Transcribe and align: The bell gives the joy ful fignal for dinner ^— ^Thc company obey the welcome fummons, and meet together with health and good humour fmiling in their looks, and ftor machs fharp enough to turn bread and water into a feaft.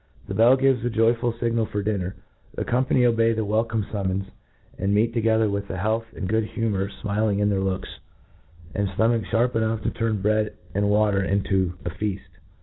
The 0.27 0.33
bell 0.33 0.55
gives 0.57 0.81
the 0.81 0.89
joy 0.89 1.13
ful 1.13 1.31
fignal 1.31 1.69
for 1.69 1.83
dinner 1.83 2.15
^— 2.57 2.63
^Thc 2.63 2.65
company 2.65 3.05
obey 3.05 3.33
the 3.33 3.45
welcome 3.45 3.83
fummons, 3.83 4.25
and 4.79 4.95
meet 4.95 5.13
together 5.13 5.47
with 5.47 5.67
health 5.67 6.05
and 6.15 6.27
good 6.27 6.43
humour 6.43 6.89
fmiling 7.03 7.37
in 7.37 7.49
their 7.51 7.59
looks, 7.61 7.99
and 8.73 8.87
ftor 8.87 9.09
machs 9.21 9.29
fharp 9.29 9.55
enough 9.55 9.83
to 9.83 9.91
turn 9.91 10.19
bread 10.23 10.53
and 10.73 10.89
water 10.89 11.21
into 11.21 11.75
a 11.85 11.91
feaft. 11.91 12.39